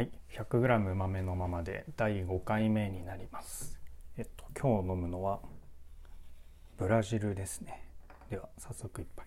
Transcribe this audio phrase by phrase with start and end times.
[0.00, 0.10] はい。
[0.34, 3.78] 100g 豆のままで第5回目になります。
[4.16, 5.40] えっと今日飲むのは
[6.78, 7.84] ブラジルですね。
[8.30, 9.26] では早速一杯。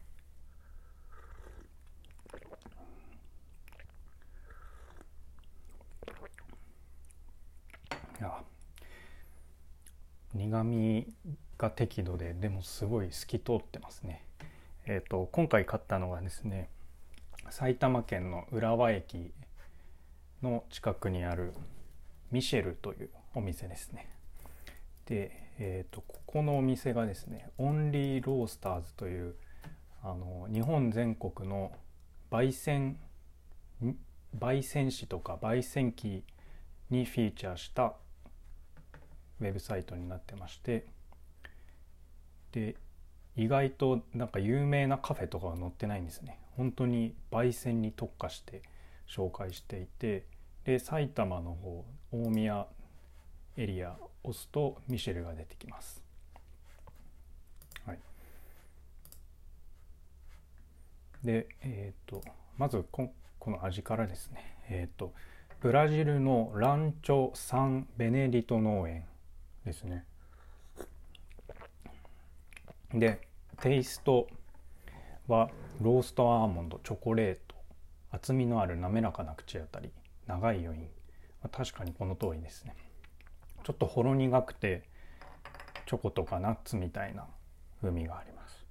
[8.20, 8.24] い
[10.34, 11.08] 苦味
[11.60, 14.26] が適度ででもすごい透き通ってますね。
[14.88, 16.68] えっと今回買ったのがですね
[17.52, 19.32] 埼玉県の浦和駅
[20.44, 21.54] の近くにある
[22.32, 24.10] ミシェルというお店ですね。
[25.06, 29.36] で、えーと、ここのお店がですねオンリーロースターズという
[30.04, 31.72] あの日本全国の
[32.30, 32.98] 焙煎
[34.38, 36.24] 焙煎紙とか焙煎機
[36.90, 37.94] にフィーチャーした
[39.40, 40.88] ウェブサイトになってまして
[42.52, 42.76] で
[43.36, 46.40] 意外となんか有名なカフェとかは載ってないんですね。
[46.56, 48.62] 本当に焙煎に特化して
[49.08, 50.26] 紹介していて
[50.66, 52.68] で埼玉の方大宮
[53.58, 56.02] エリア押すとミシェルが出てきます。
[57.86, 58.00] はい、
[61.24, 62.22] で、え、ー、と
[62.58, 65.14] まずここの味からですね、えっ、ー、と
[65.60, 69.06] ブラジルのランチョ・サン・ベネディト農園
[69.66, 70.06] ですね。
[72.94, 73.20] で
[73.62, 74.28] テイスト
[75.28, 75.50] は
[75.82, 77.56] ローストアーモンドチョコレート
[78.12, 79.92] 厚みのある滑らかな口当たり
[80.28, 80.86] 長い余韻、
[81.42, 82.76] まあ、確かにこの通りですね。
[83.64, 84.84] ちょっとほろ苦くて
[85.86, 87.26] チョコとかナッツみたいな
[87.82, 88.66] 風味があります。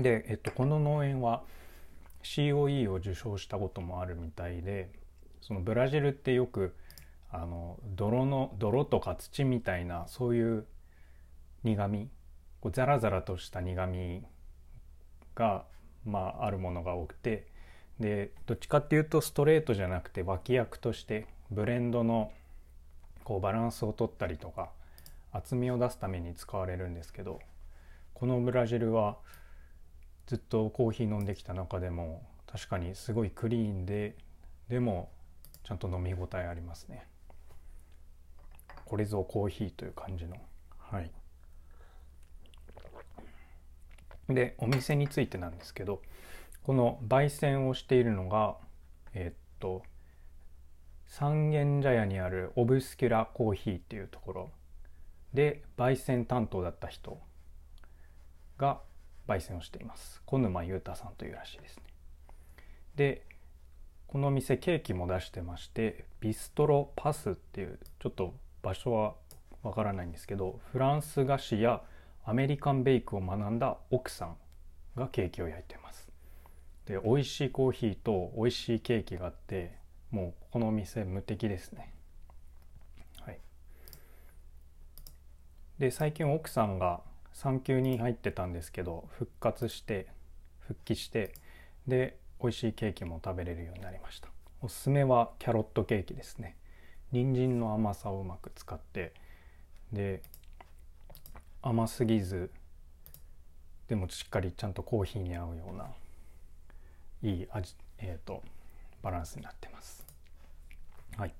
[0.00, 1.42] で、えっと、この農園は
[2.22, 4.90] COE を受賞したこともあるみたいで
[5.40, 6.74] そのブラジルってよく
[7.30, 10.66] あの泥の泥とか土みたいなそういう
[11.64, 12.10] 苦み
[12.60, 14.24] こうザラザラとした苦み
[15.34, 15.64] が、
[16.04, 17.46] まあ、あるものが多くて
[18.02, 22.30] でどっちかっていうとストレートじゃなくて脇役としてブレンドの
[23.24, 24.70] こうバランスを取ったりとか
[25.32, 27.40] 厚みを出すために使われるんですけど
[28.12, 29.16] このブラジルは
[30.26, 34.14] ずっとコーヒー飲んできた中でも確かにすごいクリーンで
[34.68, 35.08] でも
[35.64, 37.06] ちゃんと飲み応えありますね。
[38.84, 40.36] これぞコーヒーという感じの。
[40.78, 41.10] はい。
[44.28, 46.00] でお店についてなんですけど
[46.62, 48.56] この焙煎をしているのが
[49.14, 49.82] えっと
[51.06, 54.50] 三軒茶屋にあるオブスキュラコーヒーっていうところ。
[55.34, 57.18] で焙煎担当だった人
[58.58, 58.80] が
[59.26, 60.22] 焙煎をしています。
[60.26, 61.82] 小沼裕太さんというらしいですね。
[62.96, 63.26] で
[64.06, 69.14] この店ケーキも出してましてビストロパスっていうちょっと場所は
[69.62, 71.82] わからないんですけどフランス菓子や
[72.24, 74.36] アメリカンベイクを学んだ奥さん
[74.96, 76.11] がケーキを焼いてます。
[76.86, 79.76] で美味しいコーヒーと美味しいケーキがあって
[80.10, 81.92] もうこのお店無敵ですね。
[83.20, 83.38] はい。
[85.78, 87.00] で最近奥さんが
[87.32, 90.08] 産休に入ってたんですけど復活して
[90.60, 91.34] 復帰して
[91.86, 94.28] で美味しいケーキも食べれるようになりました。
[94.60, 96.56] おすすめはキャロットケーキですね。
[97.12, 99.12] 人参の甘さをうまく使って
[99.92, 100.22] で
[101.60, 102.50] 甘すぎず
[103.88, 105.90] でもしっかりちゃんとコーヒーに合うような
[107.22, 108.42] いい味、えーと、
[109.02, 110.06] バランスになってます。
[111.16, 111.34] はい。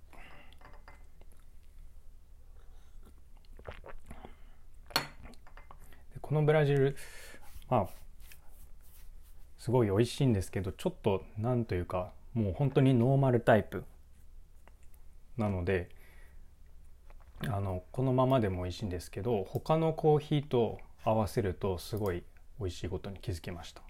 [6.21, 6.97] このブラジル
[7.69, 7.87] まあ
[9.59, 13.85] すごい美味しいんですけどちょっとなんというかもう本当にノーマルタイプ
[15.37, 15.89] なので
[17.49, 22.23] あのこのままでも美味しいんですけど他のコーヒーと合わせるとすごい
[22.59, 23.83] 美味しいことに気づきました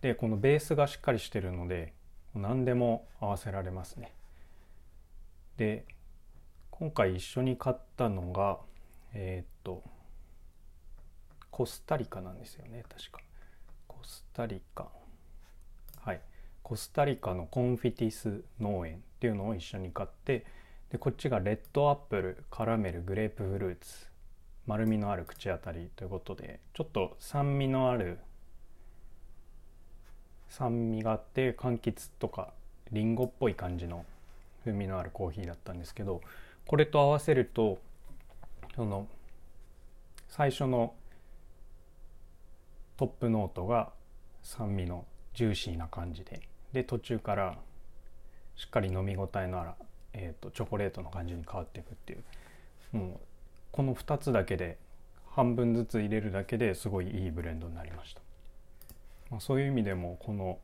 [0.00, 1.92] でこのベースがしっかりしてるので
[2.34, 4.14] 何でも合わせられますね。
[5.56, 5.84] で
[6.70, 8.58] 今回一緒に買ったのが
[9.12, 9.82] えー、っと
[11.50, 13.20] コスタリカなんですよね確か。
[13.88, 14.88] コスタリカ。
[16.00, 16.20] はい。
[16.62, 20.44] コスタリカのコンフィティス農園っていうのを一緒に買って
[20.90, 24.06] でこっちがレッドアップルカラメルグレープフルーツ
[24.66, 28.18] 丸みのある口当たりということでちょっと酸味のある
[30.48, 32.52] 酸味があって柑橘とか
[32.92, 34.04] りんごっぽい感じの
[34.64, 36.20] 風味のあるコーヒーだったんですけど
[36.66, 37.78] これと合わせると
[38.74, 39.06] その
[40.28, 40.94] 最初の
[42.96, 43.90] トップノートが
[44.42, 45.04] 酸味の
[45.34, 46.42] ジューシーな感じで
[46.72, 47.56] で途中から
[48.56, 49.70] しっかり飲み応えのある、
[50.12, 53.18] えーと、チョコレートの感じに変わっていくっていうもう
[53.70, 54.78] この2つだけで
[55.30, 58.27] 半分ずつ入れるだけですごいいいブレンドになりました。
[59.30, 60.58] まあ、そういう意味でもこの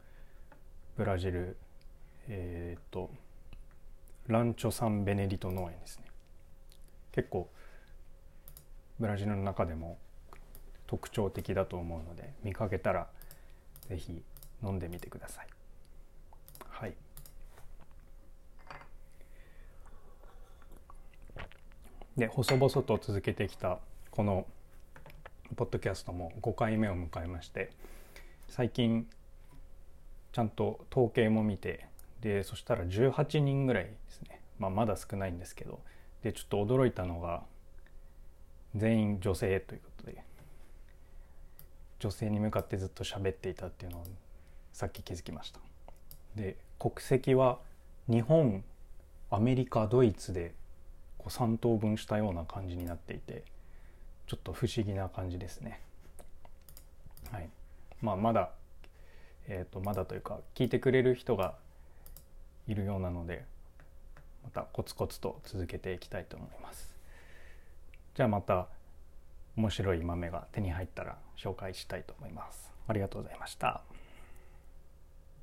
[0.97, 1.57] ブラジル
[2.29, 3.11] えっ、と
[4.27, 6.05] ランチョ・サン・ベネディト農園ですね。
[7.13, 7.51] 結構
[8.99, 9.99] ブラジルの中でも
[10.87, 13.09] 特徴的だと思うので見かけたら
[13.89, 14.23] 是非
[14.63, 15.49] 飲んでみてください。
[16.69, 16.95] はい。
[22.17, 23.79] で細々と続けてきた
[24.11, 24.47] この
[25.57, 27.71] ポッドキャストも5回目を迎えまして
[28.49, 29.07] 最近
[30.33, 31.87] ちゃんと統計も見て
[32.21, 35.81] でそしたら18人ぐらいですね、まあ、まだ少ないんですけど。
[36.23, 37.43] でちょっと驚いたのが
[38.75, 40.25] 全員女性ということで。
[42.05, 44.05] 女性に向かってずっと喋っていたっていうのを
[44.75, 45.61] さっき気づきました。
[46.37, 47.61] で国籍は
[48.09, 48.63] 日本
[49.31, 50.55] アメリカドイツで
[51.17, 53.45] こう3等分したような感じになっていて
[54.27, 55.81] ちょっと不思議な感じですね。
[57.33, 57.49] はい。
[58.03, 58.51] まあまだ
[59.47, 61.55] えーと、まだというか聞いてくれる人が
[62.67, 63.45] いるようなので
[64.43, 66.95] またコツコツと続けていきたいと思います。
[68.15, 68.69] じゃあまた
[69.57, 72.73] 面白い豆が手に入ったら紹介したいと思います。
[72.87, 73.83] ありがとうございました。